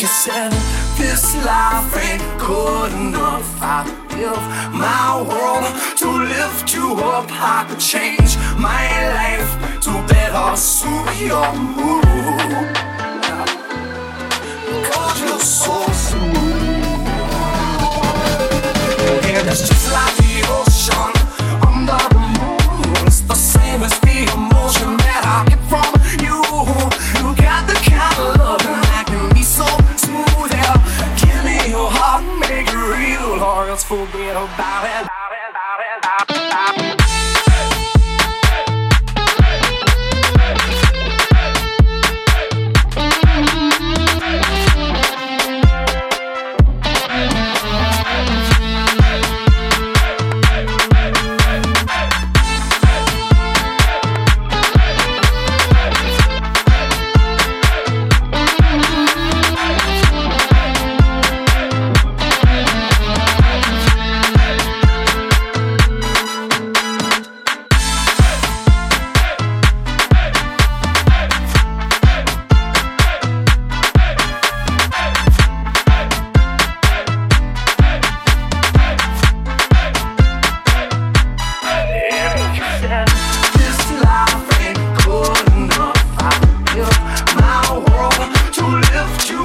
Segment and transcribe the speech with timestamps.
[0.00, 0.50] you said
[0.96, 3.44] this life ain't good enough.
[3.60, 4.42] I give
[4.72, 5.66] my world
[5.98, 7.26] to lift you up.
[7.28, 9.50] I could change my life
[9.82, 12.02] to better suit your mood.
[14.88, 17.04] Cause you're so smooth.
[19.26, 20.09] Yeah, that's just like
[32.50, 35.19] it real, or else forget about it.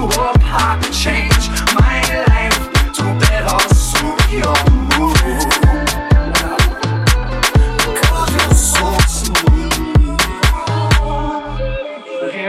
[0.08, 2.58] I change my life
[2.94, 4.56] to better suit your
[8.32, 10.18] you're so smooth.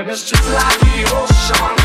[0.08, 1.77] Just like the ocean.